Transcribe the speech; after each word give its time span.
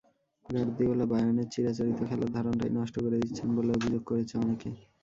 Guardiola, 0.45 1.05
বায়ার্নের 1.05 1.47
চিরাচরিত 1.53 1.99
খেলার 2.09 2.29
ধরনটাই 2.35 2.71
নষ্ট 2.77 2.95
করে 3.03 3.17
দিচ্ছেন 3.21 3.49
বলে 3.57 3.71
অভিযোগ 3.71 4.01
করেছে 4.05 4.33
অনেকে। 4.37 4.69